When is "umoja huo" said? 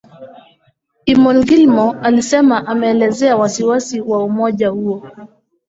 4.23-5.03